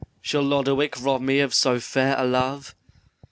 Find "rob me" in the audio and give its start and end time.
0.99-1.41